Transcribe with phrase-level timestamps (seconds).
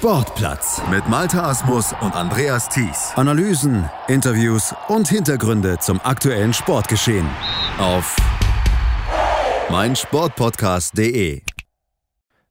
[0.00, 3.12] Sportplatz mit Malta Asmus und Andreas Thies.
[3.16, 7.28] Analysen, Interviews und Hintergründe zum aktuellen Sportgeschehen
[7.78, 8.16] auf
[9.68, 11.42] meinsportpodcast.de.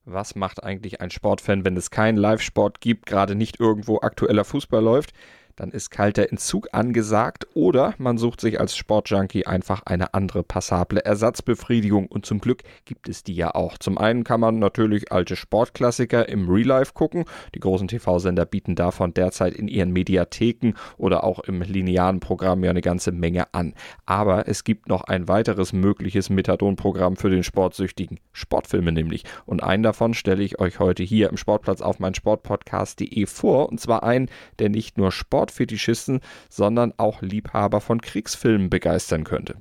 [0.06, 4.84] Was macht eigentlich ein Sportfan, wenn es keinen Live-Sport gibt, gerade nicht irgendwo aktueller Fußball
[4.84, 5.14] läuft?
[5.60, 11.04] Dann ist kalter Entzug angesagt oder man sucht sich als Sportjunkie einfach eine andere passable
[11.04, 13.78] Ersatzbefriedigung und zum Glück gibt es die ja auch.
[13.78, 17.26] Zum einen kann man natürlich alte Sportklassiker im Real Life gucken.
[17.54, 22.70] Die großen TV-Sender bieten davon derzeit in ihren Mediatheken oder auch im linearen Programm ja
[22.70, 23.74] eine ganze Menge an.
[24.06, 28.22] Aber es gibt noch ein weiteres mögliches Methadon-Programm für den Sportsüchtigen.
[28.32, 29.26] Sportfilme nämlich.
[29.46, 33.68] Und einen davon stelle ich euch heute hier im Sportplatz auf mein Sportpodcast.de vor.
[33.68, 39.56] Und zwar einen, der nicht nur Sport Sportfetischisten, sondern auch Liebhaber von Kriegsfilmen begeistern könnte.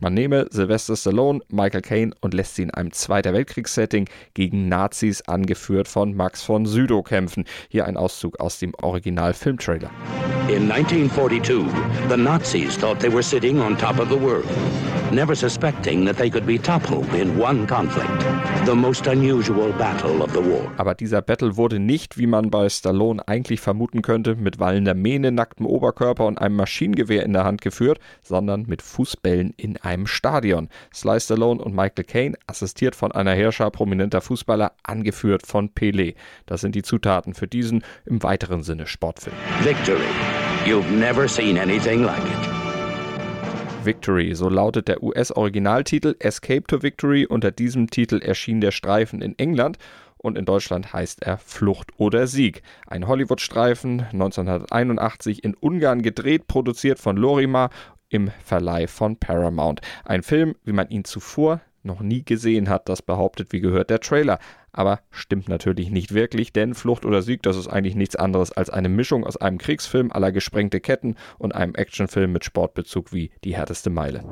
[0.00, 5.22] Man nehme Sylvester Stallone, Michael Caine und lässt sie in einem Zweiter Weltkriegssetting gegen Nazis,
[5.22, 7.44] angeführt von Max von Sydow, kämpfen.
[7.68, 9.90] Hier ein Auszug aus dem Original-Filmtrailer.
[10.48, 11.66] In 1942,
[12.10, 14.44] the Nazis thought they were sitting on top of the world,
[15.12, 18.08] never suspecting that they could be toppled in one conflict,
[18.64, 20.72] the most unusual battle of the war.
[20.78, 25.30] Aber dieser Battle wurde nicht, wie man bei Stallone eigentlich vermuten könnte, mit wallender Mähne,
[25.30, 30.68] nacktem Oberkörper und einem Maschinengewehr in der Hand geführt, sondern mit Fußbällen in einem Stadion.
[30.94, 36.14] Sly Stallone und Michael Caine, assistiert von einer Herrscher prominenter Fußballer, angeführt von Pelé.
[36.46, 39.36] Das sind die Zutaten für diesen im weiteren Sinne Sportfilm.
[39.62, 40.00] Victory.
[40.64, 42.51] You've never seen anything like it.
[43.84, 47.26] Victory, so lautet der US-Originaltitel Escape to Victory.
[47.26, 49.78] Unter diesem Titel erschien der Streifen in England
[50.16, 52.62] und in Deutschland heißt er Flucht oder Sieg.
[52.86, 57.70] Ein Hollywood-Streifen, 1981 in Ungarn gedreht, produziert von Lorima
[58.08, 59.80] im Verleih von Paramount.
[60.04, 64.00] Ein Film, wie man ihn zuvor noch nie gesehen hat, das behauptet, wie gehört, der
[64.00, 64.38] Trailer.
[64.72, 68.70] Aber stimmt natürlich nicht wirklich, denn Flucht oder Sieg, das ist eigentlich nichts anderes als
[68.70, 73.54] eine Mischung aus einem Kriegsfilm aller gesprengte Ketten und einem Actionfilm mit Sportbezug wie Die
[73.56, 74.24] härteste Meile.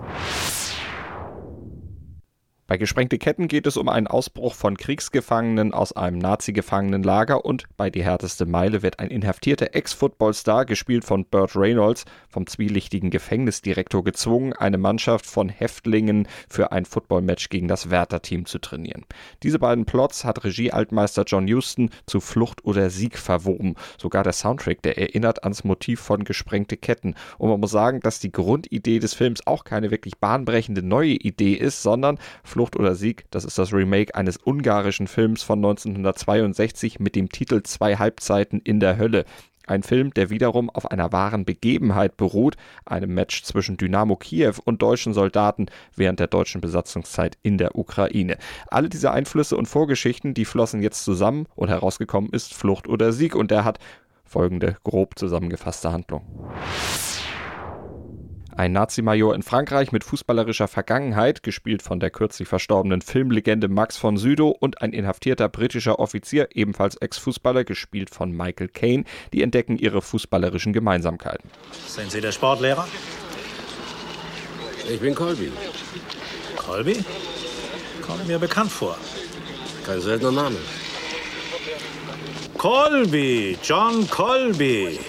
[2.70, 7.90] Bei Gesprengte Ketten geht es um einen Ausbruch von Kriegsgefangenen aus einem Nazi-Gefangenenlager und bei
[7.90, 14.52] Die härteste Meile wird ein inhaftierter Ex-Footballstar, gespielt von Burt Reynolds, vom zwielichtigen Gefängnisdirektor gezwungen,
[14.52, 19.04] eine Mannschaft von Häftlingen für ein Footballmatch gegen das Werther-Team zu trainieren.
[19.42, 23.74] Diese beiden Plots hat Regiealtmeister John Huston zu Flucht oder Sieg verwoben.
[23.98, 27.16] Sogar der Soundtrack, der erinnert ans Motiv von Gesprengte Ketten.
[27.36, 31.54] Und man muss sagen, dass die Grundidee des Films auch keine wirklich bahnbrechende neue Idee
[31.54, 37.00] ist, sondern Flucht Flucht oder Sieg, das ist das Remake eines ungarischen Films von 1962
[37.00, 39.24] mit dem Titel Zwei Halbzeiten in der Hölle.
[39.66, 44.82] Ein Film, der wiederum auf einer wahren Begebenheit beruht, einem Match zwischen Dynamo Kiew und
[44.82, 48.36] deutschen Soldaten während der deutschen Besatzungszeit in der Ukraine.
[48.66, 53.34] Alle diese Einflüsse und Vorgeschichten, die flossen jetzt zusammen und herausgekommen ist Flucht oder Sieg
[53.34, 53.78] und der hat
[54.26, 56.26] folgende grob zusammengefasste Handlung.
[58.60, 64.18] Ein Nazi-Major in Frankreich mit fußballerischer Vergangenheit, gespielt von der kürzlich verstorbenen Filmlegende Max von
[64.18, 70.02] Sydow und ein inhaftierter britischer Offizier, ebenfalls Ex-Fußballer, gespielt von Michael Caine, die entdecken ihre
[70.02, 71.48] fußballerischen Gemeinsamkeiten.
[71.86, 72.86] Sind Sie der Sportlehrer?
[74.92, 75.50] Ich bin Colby.
[76.56, 77.02] Colby?
[78.06, 78.98] Kommt mir bekannt vor.
[79.86, 80.56] Kein seltener Name.
[82.58, 85.00] Colby, John Colby.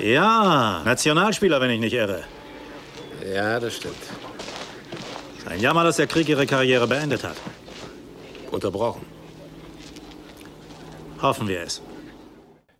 [0.00, 2.24] Ja, Nationalspieler, wenn ich nicht irre.
[3.26, 3.96] Ja, das stimmt.
[5.46, 7.36] Ein Jammer, dass der Krieg ihre Karriere beendet hat.
[8.50, 9.04] Unterbrochen.
[11.20, 11.82] Hoffen wir es.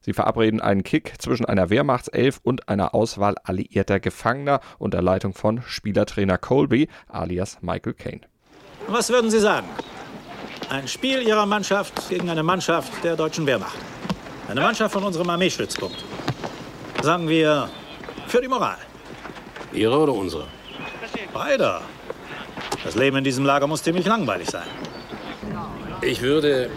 [0.03, 5.63] Sie verabreden einen Kick zwischen einer Wehrmachtself und einer Auswahl alliierter Gefangener unter Leitung von
[5.63, 8.23] Spielertrainer Colby alias Michael Caine.
[8.89, 9.69] Was würden Sie sagen?
[10.71, 13.77] Ein Spiel Ihrer Mannschaft gegen eine Mannschaft der deutschen Wehrmacht.
[14.49, 16.05] Eine Mannschaft von unserem Armeestützpunkt.
[17.03, 17.69] Sagen wir
[18.27, 18.79] für die Moral.
[19.73, 20.47] Ihre oder unsere?
[21.33, 21.81] Beide.
[22.85, 24.67] Das Leben in diesem Lager muss ziemlich langweilig sein.
[26.03, 26.71] Ich würde.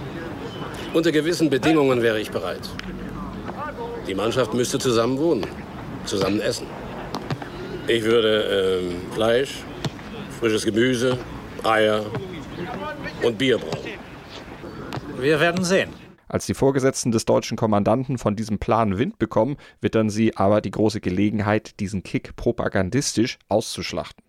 [0.94, 2.70] Unter gewissen Bedingungen wäre ich bereit.
[4.08, 5.48] Die Mannschaft müsste zusammen wohnen,
[6.06, 6.68] zusammen essen.
[7.88, 9.64] Ich würde ähm, Fleisch,
[10.40, 11.18] frisches Gemüse,
[11.64, 12.06] Eier
[13.24, 13.90] und Bier brauchen.
[15.18, 16.03] Wir werden sehen.
[16.34, 20.72] Als die Vorgesetzten des deutschen Kommandanten von diesem Plan Wind bekommen, wittern sie aber die
[20.72, 24.24] große Gelegenheit, diesen Kick propagandistisch auszuschlachten.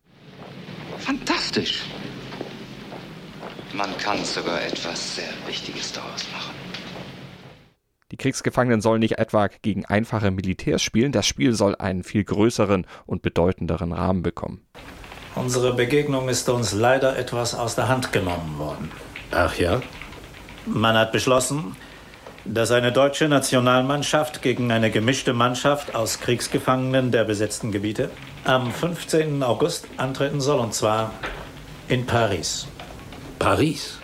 [0.98, 1.84] Fantastisch!
[3.72, 6.54] Man kann sogar etwas sehr Wichtiges daraus machen.
[8.10, 12.86] Die Kriegsgefangenen sollen nicht etwa gegen einfache Militärs spielen, das Spiel soll einen viel größeren
[13.06, 14.60] und bedeutenderen Rahmen bekommen.
[15.36, 18.92] Unsere Begegnung ist uns leider etwas aus der Hand genommen worden.
[19.30, 19.80] Ach ja?
[20.66, 21.74] Man hat beschlossen,
[22.44, 28.11] dass eine deutsche Nationalmannschaft gegen eine gemischte Mannschaft aus Kriegsgefangenen der besetzten Gebiete
[28.44, 29.43] am 15.
[29.43, 31.12] August antreten soll, und zwar
[31.88, 32.67] in Paris.
[33.38, 33.99] Paris?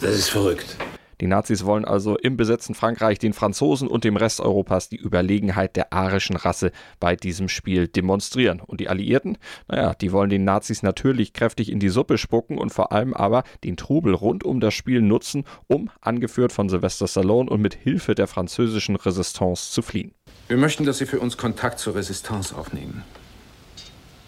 [0.00, 0.76] Das ist verrückt.
[1.22, 5.76] Die Nazis wollen also im besetzten Frankreich den Franzosen und dem Rest Europas die Überlegenheit
[5.76, 8.58] der arischen Rasse bei diesem Spiel demonstrieren.
[8.58, 9.38] Und die Alliierten,
[9.68, 13.44] naja, die wollen den Nazis natürlich kräftig in die Suppe spucken und vor allem aber
[13.62, 18.16] den Trubel rund um das Spiel nutzen, um, angeführt von Sylvester Stallone und mit Hilfe
[18.16, 20.12] der französischen Resistance zu fliehen.
[20.48, 23.04] Wir möchten, dass Sie für uns Kontakt zur Resistance aufnehmen.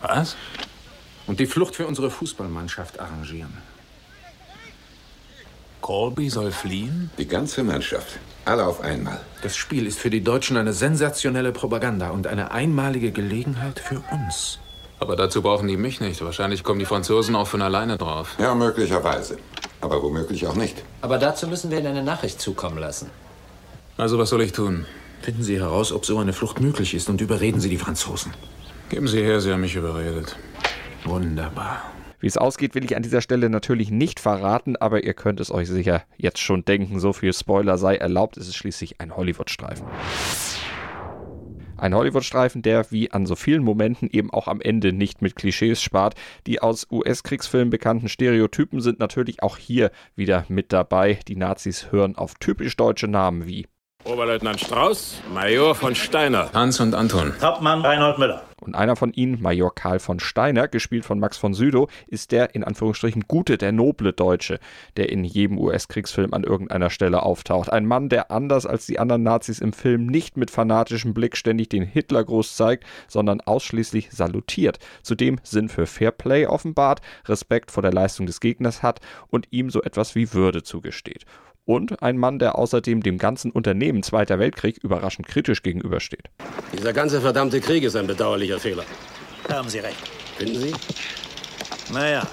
[0.00, 0.37] Was?
[1.26, 3.74] Und die Flucht für unsere Fußballmannschaft arrangieren.
[5.85, 7.11] Colby soll fliehen?
[7.19, 8.19] Die ganze Mannschaft.
[8.47, 9.21] Alle auf einmal.
[9.43, 14.61] Das Spiel ist für die Deutschen eine sensationelle Propaganda und eine einmalige Gelegenheit für uns.
[14.99, 16.25] Aber dazu brauchen die mich nicht.
[16.25, 18.35] Wahrscheinlich kommen die Franzosen auch von alleine drauf.
[18.39, 19.37] Ja, möglicherweise.
[19.83, 20.83] Aber womöglich auch nicht.
[21.03, 23.11] Aber dazu müssen wir Ihnen eine Nachricht zukommen lassen.
[23.99, 24.87] Also, was soll ich tun?
[25.21, 28.33] Finden Sie heraus, ob so eine Flucht möglich ist und überreden Sie die Franzosen.
[28.89, 30.35] Geben Sie her, Sie haben mich überredet.
[31.05, 31.94] Wunderbar.
[32.25, 35.50] Wie es ausgeht, will ich an dieser Stelle natürlich nicht verraten, aber ihr könnt es
[35.50, 36.99] euch sicher jetzt schon denken.
[36.99, 39.87] So viel Spoiler sei erlaubt, es ist schließlich ein Hollywood-Streifen.
[41.76, 45.82] Ein Hollywood-Streifen, der wie an so vielen Momenten eben auch am Ende nicht mit Klischees
[45.82, 46.15] spart.
[46.47, 51.19] Die aus US-Kriegsfilmen bekannten Stereotypen sind natürlich auch hier wieder mit dabei.
[51.29, 53.67] Die Nazis hören auf typisch deutsche Namen wie
[54.05, 56.50] Oberleutnant Strauß, Major von Steiner.
[56.53, 57.35] Hans und Anton.
[57.41, 58.44] Hauptmann Reinhold Müller.
[58.64, 62.55] Und einer von ihnen, Major Karl von Steiner, gespielt von Max von Südow, ist der
[62.55, 64.58] in Anführungsstrichen gute, der noble Deutsche,
[64.96, 67.72] der in jedem US-Kriegsfilm an irgendeiner Stelle auftaucht.
[67.72, 71.69] Ein Mann, der anders als die anderen Nazis im Film nicht mit fanatischem Blick ständig
[71.69, 74.78] den Hitlergruß zeigt, sondern ausschließlich salutiert.
[75.02, 79.82] Zudem Sinn für Fairplay offenbart, Respekt vor der Leistung des Gegners hat und ihm so
[79.82, 81.25] etwas wie Würde zugesteht
[81.64, 86.31] und ein Mann, der außerdem dem ganzen Unternehmen Zweiter Weltkrieg überraschend kritisch gegenübersteht.
[86.72, 88.84] Dieser ganze verdammte Krieg ist ein bedauerlicher Fehler.
[89.49, 89.99] Da haben Sie recht.
[90.37, 90.75] Finden Sie?
[91.93, 92.26] Naja,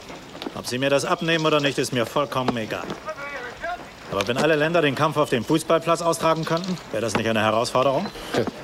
[0.55, 2.85] ob Sie mir das abnehmen oder nicht, ist mir vollkommen egal.
[4.11, 7.41] Aber wenn alle Länder den Kampf auf dem Fußballplatz austragen könnten, wäre das nicht eine
[7.41, 8.05] Herausforderung?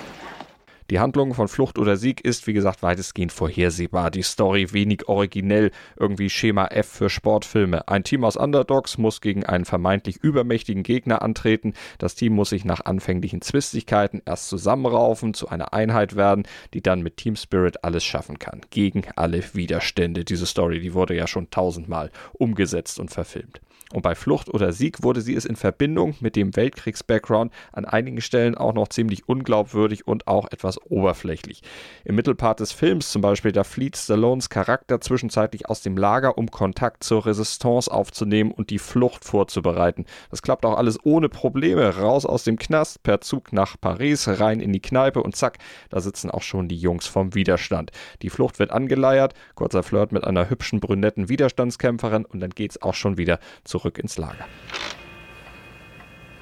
[0.90, 4.10] Die Handlung von Flucht oder Sieg ist, wie gesagt, weitestgehend vorhersehbar.
[4.10, 7.90] Die Story wenig originell, irgendwie Schema F für Sportfilme.
[7.90, 11.74] Ein Team aus Underdogs muss gegen einen vermeintlich übermächtigen Gegner antreten.
[11.98, 17.04] Das Team muss sich nach anfänglichen Zwistigkeiten erst zusammenraufen, zu einer Einheit werden, die dann
[17.04, 18.62] mit Team Spirit alles schaffen kann.
[18.70, 20.24] Gegen alle Widerstände.
[20.24, 23.60] Diese Story, die wurde ja schon tausendmal umgesetzt und verfilmt.
[23.94, 28.20] Und bei Flucht oder Sieg wurde sie es in Verbindung mit dem Weltkriegs-Background an einigen
[28.20, 31.62] Stellen auch noch ziemlich unglaubwürdig und auch etwas oberflächlich.
[32.04, 36.52] Im Mittelpart des Films zum Beispiel, da flieht Stallones Charakter zwischenzeitlich aus dem Lager, um
[36.52, 40.06] Kontakt zur Resistance aufzunehmen und die Flucht vorzubereiten.
[40.30, 41.98] Das klappt auch alles ohne Probleme.
[41.98, 45.60] Raus aus dem Knast, per Zug nach Paris, rein in die Kneipe und zack,
[45.90, 47.92] da sitzen auch schon die Jungs vom Widerstand.
[48.22, 52.94] Die Flucht wird angeleiert, kurzer Flirt mit einer hübschen brünetten Widerstandskämpferin und dann geht's auch
[52.94, 54.46] schon wieder zu zurück ins Lager.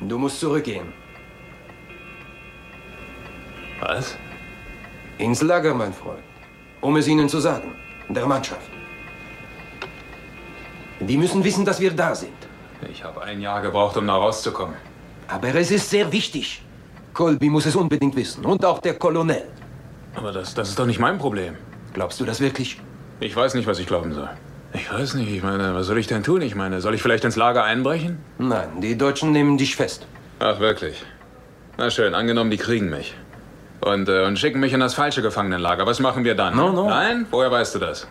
[0.01, 1.04] Du musst zurückgehen.
[3.79, 4.17] Was?
[5.17, 6.23] Ins Lager, mein Freund.
[6.81, 7.75] Um es ihnen zu sagen.
[8.09, 8.69] Der Mannschaft.
[10.99, 12.33] Die müssen wissen, dass wir da sind.
[12.89, 14.75] Ich habe ein Jahr gebraucht, um da rauszukommen.
[15.27, 16.61] Aber es ist sehr wichtig.
[17.13, 18.45] Colby muss es unbedingt wissen.
[18.45, 19.43] Und auch der Kolonel.
[20.15, 21.55] Aber das, das ist doch nicht mein Problem.
[21.93, 22.79] Glaubst du das wirklich?
[23.19, 24.29] Ich weiß nicht, was ich glauben soll.
[24.73, 26.41] Ich weiß nicht, ich meine, was soll ich denn tun?
[26.41, 28.19] Ich meine, soll ich vielleicht ins Lager einbrechen?
[28.37, 30.05] Nein, die Deutschen nehmen dich fest.
[30.39, 31.01] Ach, wirklich?
[31.77, 33.15] Na schön, angenommen, die kriegen mich.
[33.81, 35.85] Und, äh, und schicken mich in das falsche Gefangenenlager.
[35.85, 36.55] Was machen wir dann?
[36.55, 36.89] No, no.
[36.89, 37.27] Nein?
[37.29, 38.07] Woher weißt du das?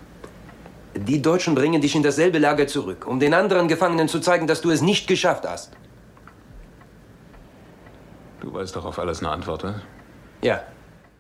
[0.95, 4.61] Die Deutschen bringen dich in dasselbe Lager zurück, um den anderen Gefangenen zu zeigen, dass
[4.61, 5.73] du es nicht geschafft hast.
[8.41, 9.75] Du weißt doch auf alles eine Antwort, was?
[10.43, 10.61] Ja.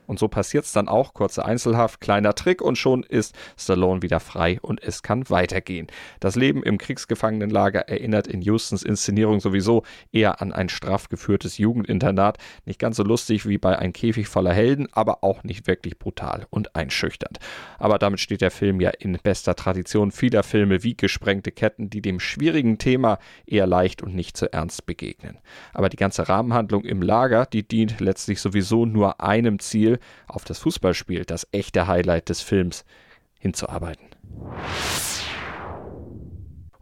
[0.06, 4.20] Und so passiert es dann auch, kurze Einzelhaft, kleiner Trick und schon ist Stallone wieder
[4.20, 5.87] frei und es kann weitergehen.
[6.20, 9.82] Das Leben im Kriegsgefangenenlager erinnert in Houstons Inszenierung sowieso
[10.12, 12.38] eher an ein straff geführtes Jugendinternat.
[12.64, 16.46] Nicht ganz so lustig wie bei Ein Käfig voller Helden, aber auch nicht wirklich brutal
[16.50, 17.38] und einschüchternd.
[17.78, 22.02] Aber damit steht der Film ja in bester Tradition vieler Filme wie Gesprengte Ketten, die
[22.02, 25.38] dem schwierigen Thema eher leicht und nicht zu ernst begegnen.
[25.73, 29.93] Aber die ganze Rahmenhandlung im Lager, die dient letztlich sowieso nur einem Ziel,
[30.26, 32.84] auf das Fußballspiel, das echte Highlight des Films,
[33.38, 34.08] hinzuarbeiten.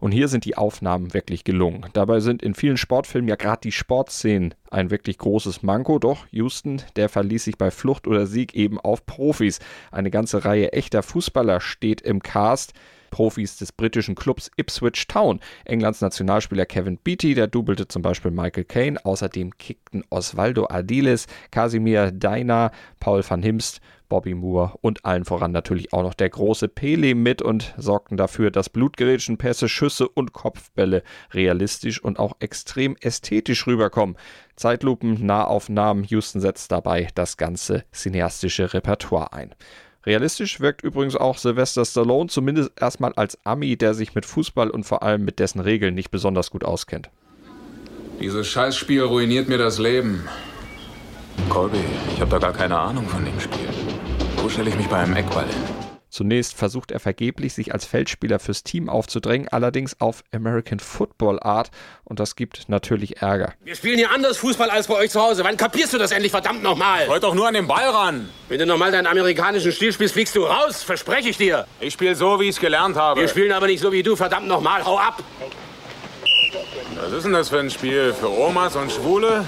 [0.03, 1.85] Und hier sind die Aufnahmen wirklich gelungen.
[1.93, 5.97] Dabei sind in vielen Sportfilmen ja gerade die Sportszenen ein wirklich großes Manko.
[5.97, 9.59] Doch Houston, der verließ sich bei Flucht oder Sieg eben auf Profis.
[9.93, 12.73] Eine ganze Reihe echter Fußballer steht im Cast.
[13.11, 15.39] Profis des britischen Clubs Ipswich Town.
[15.63, 19.05] Englands Nationalspieler Kevin Beattie, der dubelte zum Beispiel Michael Caine.
[19.05, 23.79] Außerdem kickten Osvaldo Ardiles, Casimir Deiner, Paul van Himst,
[24.13, 28.51] Bobby Moore und allen voran natürlich auch noch der große Pele mit und sorgten dafür,
[28.51, 31.01] dass Blutgerätschen, Pässe, Schüsse und Kopfbälle
[31.31, 34.15] realistisch und auch extrem ästhetisch rüberkommen.
[34.55, 39.55] Zeitlupen, Nahaufnahmen, Houston setzt dabei das ganze cineastische Repertoire ein.
[40.05, 44.83] Realistisch wirkt übrigens auch Sylvester Stallone, zumindest erstmal als Ami, der sich mit Fußball und
[44.83, 47.09] vor allem mit dessen Regeln nicht besonders gut auskennt.
[48.19, 50.29] Dieses Scheißspiel ruiniert mir das Leben.
[51.49, 53.82] Colby, ich habe da gar keine Ahnung von dem Spiel.
[54.43, 55.63] Wo stelle ich mich bei einem Eckball hin?
[56.09, 61.71] Zunächst versucht er vergeblich, sich als Feldspieler fürs Team aufzudrängen, allerdings auf American Football Art
[62.03, 63.53] und das gibt natürlich Ärger.
[63.63, 65.45] Wir spielen hier anders Fußball als bei euch zu Hause.
[65.45, 67.07] Wann kapierst du das endlich verdammt nochmal?
[67.07, 68.27] Wollt doch nur an den Ball ran.
[68.49, 71.65] Wenn du nochmal deinen amerikanischen Stil spielst, fliegst du raus, verspreche ich dir.
[71.79, 73.21] Ich spiele so, wie ich es gelernt habe.
[73.21, 75.23] Wir spielen aber nicht so wie du, verdammt nochmal, hau ab.
[77.01, 78.11] Was ist denn das für ein Spiel?
[78.11, 79.45] Für Omas und Schwule?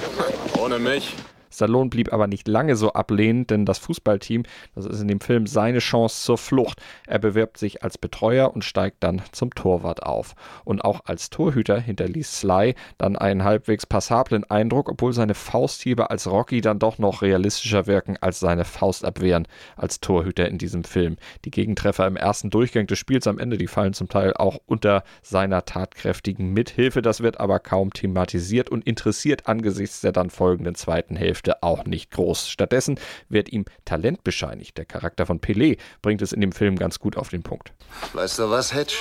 [0.58, 1.14] Ohne mich.
[1.55, 4.43] Stallone blieb aber nicht lange so ablehnend, denn das Fußballteam,
[4.75, 6.81] das ist in dem Film seine Chance zur Flucht.
[7.07, 10.35] Er bewirbt sich als Betreuer und steigt dann zum Torwart auf.
[10.63, 16.29] Und auch als Torhüter hinterließ Sly dann einen halbwegs passablen Eindruck, obwohl seine Fausthiebe als
[16.29, 19.47] Rocky dann doch noch realistischer wirken als seine Faustabwehren
[19.77, 21.17] als Torhüter in diesem Film.
[21.45, 25.03] Die Gegentreffer im ersten Durchgang des Spiels am Ende, die fallen zum Teil auch unter
[25.21, 27.01] seiner tatkräftigen Mithilfe.
[27.01, 31.86] Das wird aber kaum thematisiert und interessiert angesichts der dann folgenden zweiten Hälfte Hälfte auch
[31.86, 32.50] nicht groß.
[32.50, 33.00] Stattdessen
[33.30, 34.78] wird ihm Talent bescheinigt.
[34.78, 37.72] Der Charakter von Pelé bringt es in dem Film ganz gut auf den Punkt.
[38.14, 38.96] Weißt du was, Hedge?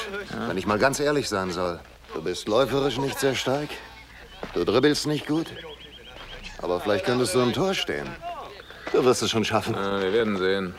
[0.49, 1.81] Wenn ich mal ganz ehrlich sein soll,
[2.13, 3.69] du bist läuferisch nicht sehr stark,
[4.53, 5.47] du dribbelst nicht gut,
[6.59, 8.07] aber vielleicht könntest du im Tor stehen.
[8.93, 9.75] Du wirst es schon schaffen.
[9.75, 10.75] Ja, wir werden sehen.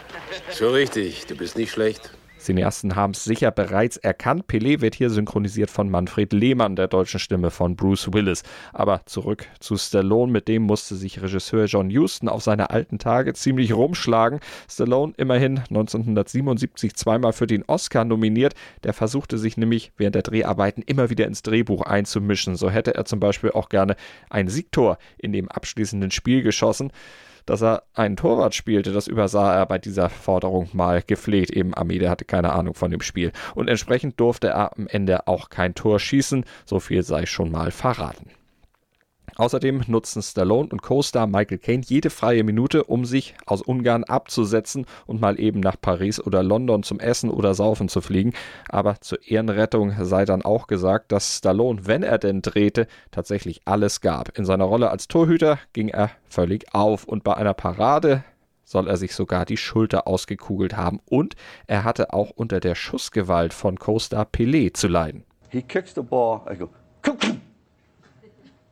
[0.52, 2.12] So richtig, du bist nicht schlecht.
[2.46, 4.46] Cineasten haben es sicher bereits erkannt.
[4.48, 8.44] Pelé wird hier synchronisiert von Manfred Lehmann, der deutschen Stimme von Bruce Willis.
[8.72, 13.34] Aber zurück zu Stallone, mit dem musste sich Regisseur John Huston auf seine alten Tage
[13.34, 14.40] ziemlich rumschlagen.
[14.70, 18.54] Stallone immerhin 1977 zweimal für den Oscar nominiert.
[18.84, 22.56] Der versuchte sich nämlich während der Dreharbeiten immer wieder ins Drehbuch einzumischen.
[22.56, 23.96] So hätte er zum Beispiel auch gerne
[24.30, 26.92] ein Siegtor in dem abschließenden Spiel geschossen
[27.46, 31.52] dass er einen Torwart spielte, das übersah er bei dieser Forderung mal gepflegt.
[31.52, 33.32] Eben Amide hatte keine Ahnung von dem Spiel.
[33.54, 36.46] Und entsprechend durfte er am Ende auch kein Tor schießen.
[36.66, 38.32] So viel sei schon mal verraten.
[39.38, 44.86] Außerdem nutzen Stallone und Co-Star Michael Caine jede freie Minute, um sich aus Ungarn abzusetzen
[45.06, 48.34] und mal eben nach Paris oder London zum Essen oder Saufen zu fliegen.
[48.70, 54.00] Aber zur Ehrenrettung sei dann auch gesagt, dass Stallone, wenn er denn drehte, tatsächlich alles
[54.00, 54.38] gab.
[54.38, 58.24] In seiner Rolle als Torhüter ging er völlig auf und bei einer Parade
[58.63, 61.36] soll er sich sogar die Schulter ausgekugelt haben und
[61.68, 65.25] er hatte auch unter der Schussgewalt von Co-Star Pelé zu leiden.
[65.50, 66.70] He kicks the ball, I go,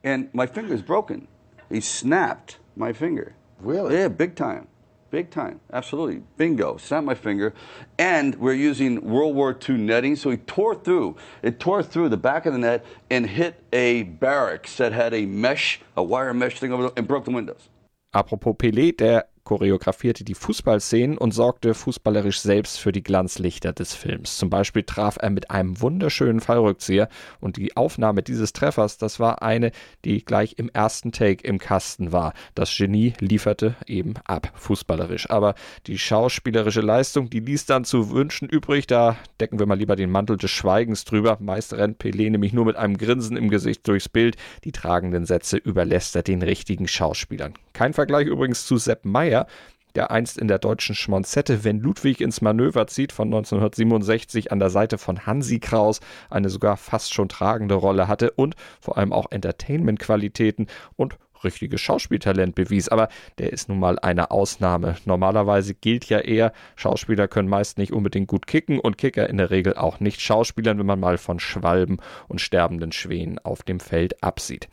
[0.04, 1.28] and my finger's broken.
[1.70, 3.36] He snapped my finger.
[3.60, 3.96] Really?
[3.96, 4.68] Yeah, big time.
[5.10, 5.60] Big time.
[5.72, 6.24] Absolutely.
[6.38, 6.78] Bingo.
[6.78, 7.54] Snapped my finger.
[8.00, 11.18] And we're using World War II netting, so he tore through.
[11.44, 15.26] It tore through the back of the net and hit a barracks that had a
[15.28, 17.70] mesh, a wire mesh thing over, the, and broke the windows.
[18.14, 24.38] Apropos Pelé, der choreografierte die Fußballszenen und sorgte fußballerisch selbst für die Glanzlichter des Films.
[24.38, 27.10] Zum Beispiel traf er mit einem wunderschönen Fallrückzieher
[27.40, 29.72] und die Aufnahme dieses Treffers, das war eine,
[30.06, 32.34] die gleich im ersten Take im Kasten war.
[32.56, 35.30] Das Genie lieferte eben ab, fußballerisch.
[35.30, 35.56] Aber
[35.88, 38.88] die schauspielerische Leistung, die ließ dann zu wünschen übrig.
[38.88, 41.38] Da decken wir mal lieber den Mantel des Schweigens drüber.
[41.40, 44.38] Meist rennt Pelé nämlich nur mit einem Grinsen im Gesicht durchs Bild.
[44.64, 47.54] Die tragenden Sätze überlässt er den richtigen Schauspielern.
[47.74, 49.48] Kein Vergleich übrigens zu Sepp Meyer,
[49.96, 54.70] der einst in der deutschen Schmonzette Wenn Ludwig ins Manöver zieht von 1967 an der
[54.70, 56.00] Seite von Hansi Kraus
[56.30, 62.56] eine sogar fast schon tragende Rolle hatte und vor allem auch Entertainment-Qualitäten und richtiges Schauspieltalent
[62.56, 62.90] bewies.
[62.90, 64.96] Aber der ist nun mal eine Ausnahme.
[65.06, 69.50] Normalerweise gilt ja eher, Schauspieler können meist nicht unbedingt gut kicken und Kicker in der
[69.50, 71.98] Regel auch nicht Schauspielern, wenn man mal von Schwalben
[72.28, 74.68] und sterbenden Schwänen auf dem Feld absieht.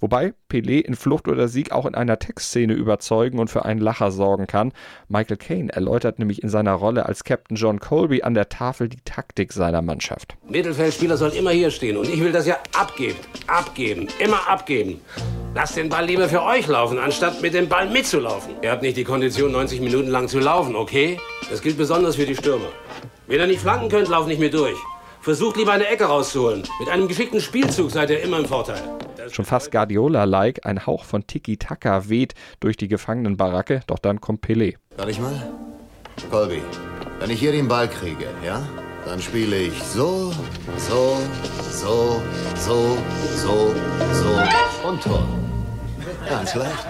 [0.00, 4.10] Wobei Pelé in Flucht oder Sieg auch in einer Textszene überzeugen und für einen Lacher
[4.10, 4.72] sorgen kann.
[5.08, 9.00] Michael Caine erläutert nämlich in seiner Rolle als Captain John Colby an der Tafel die
[9.04, 10.36] Taktik seiner Mannschaft.
[10.48, 13.16] Mittelfeldspieler soll immer hier stehen und ich will das ja abgeben.
[13.46, 14.08] Abgeben.
[14.18, 15.00] Immer abgeben.
[15.56, 18.56] Lass den Ball lieber für euch laufen, anstatt mit dem Ball mitzulaufen.
[18.60, 21.18] Ihr habt nicht die Kondition, 90 Minuten lang zu laufen, okay?
[21.48, 22.68] Das gilt besonders für die Stürmer.
[23.26, 24.76] Wenn ihr nicht flanken könnt, lauft nicht mehr durch.
[25.22, 26.62] Versucht lieber eine Ecke rauszuholen.
[26.78, 28.82] Mit einem geschickten Spielzug seid ihr immer im Vorteil.
[29.32, 34.74] Schon fast Guardiola-like, ein Hauch von Tiki-Taka weht durch die Gefangenenbaracke, doch dann kommt Pelé.
[34.98, 35.54] Kann ich mal?
[36.30, 36.60] Colby,
[37.18, 38.62] wenn ich hier den Ball kriege, ja?
[39.06, 40.32] Dann spiele ich so,
[40.78, 41.16] so,
[41.70, 42.20] so,
[42.56, 42.98] so,
[43.36, 43.74] so,
[44.12, 45.26] so und Tor.
[46.28, 46.86] Ganz leicht.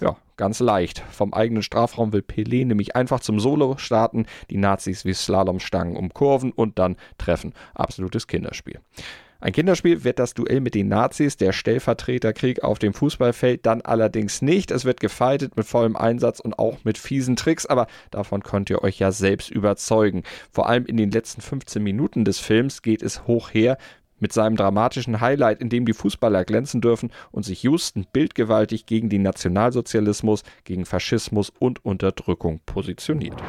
[0.00, 1.04] Ja, ganz leicht.
[1.10, 6.50] Vom eigenen Strafraum will Pelé nämlich einfach zum Solo starten, die Nazis wie Slalomstangen umkurven
[6.50, 7.52] und dann treffen.
[7.74, 8.80] Absolutes Kinderspiel.
[9.40, 14.42] Ein Kinderspiel wird das Duell mit den Nazis, der Stellvertreterkrieg auf dem Fußballfeld dann allerdings
[14.42, 14.70] nicht.
[14.70, 18.82] Es wird gefeitet mit vollem Einsatz und auch mit fiesen Tricks, aber davon könnt ihr
[18.82, 20.22] euch ja selbst überzeugen.
[20.50, 23.76] Vor allem in den letzten 15 Minuten des Films geht es hoch her
[24.18, 29.10] mit seinem dramatischen Highlight, in dem die Fußballer glänzen dürfen und sich Houston bildgewaltig gegen
[29.10, 33.42] den Nationalsozialismus, gegen Faschismus und Unterdrückung positioniert.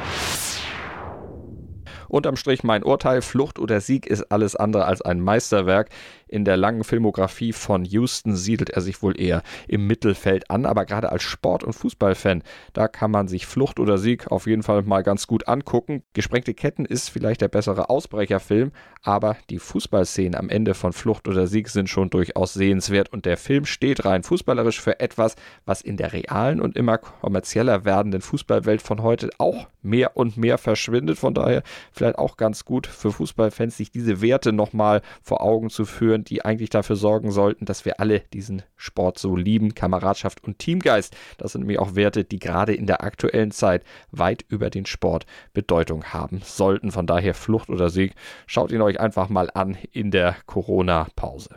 [2.08, 5.90] Unterm Strich mein Urteil, Flucht oder Sieg ist alles andere als ein Meisterwerk.
[6.28, 10.84] In der langen Filmografie von Houston siedelt er sich wohl eher im Mittelfeld an, aber
[10.84, 12.42] gerade als Sport- und Fußballfan,
[12.72, 16.02] da kann man sich Flucht oder Sieg auf jeden Fall mal ganz gut angucken.
[16.14, 21.46] Gesprengte Ketten ist vielleicht der bessere Ausbrecherfilm, aber die Fußballszenen am Ende von Flucht oder
[21.46, 25.96] Sieg sind schon durchaus sehenswert und der Film steht rein fußballerisch für etwas, was in
[25.96, 31.18] der realen und immer kommerzieller werdenden Fußballwelt von heute auch mehr und mehr verschwindet.
[31.18, 35.84] Von daher vielleicht auch ganz gut für Fußballfans, sich diese Werte nochmal vor Augen zu
[35.84, 39.74] führen, die eigentlich dafür sorgen sollten, dass wir alle diesen Sport so lieben.
[39.74, 44.44] Kameradschaft und Teamgeist, das sind nämlich auch Werte, die gerade in der aktuellen Zeit weit
[44.48, 46.90] über den Sport Bedeutung haben sollten.
[46.90, 48.14] Von daher Flucht oder Sieg,
[48.46, 51.56] schaut ihn euch einfach mal an in der Corona-Pause.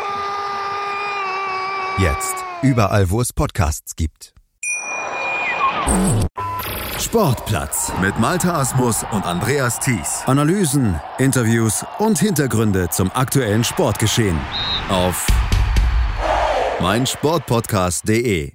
[1.97, 2.35] Jetzt.
[2.61, 4.33] Überall, wo es Podcasts gibt.
[6.99, 10.23] Sportplatz mit Malta Asmus und Andreas Thies.
[10.25, 14.39] Analysen, Interviews und Hintergründe zum aktuellen Sportgeschehen
[14.89, 15.27] auf
[16.79, 18.51] meinsportpodcast.de.